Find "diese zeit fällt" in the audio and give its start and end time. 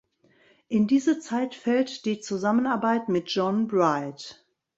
0.87-2.05